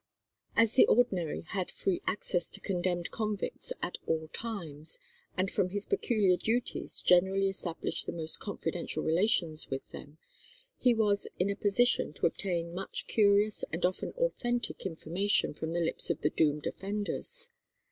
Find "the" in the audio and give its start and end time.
0.73-0.87, 8.07-8.11, 15.71-15.79, 16.21-16.31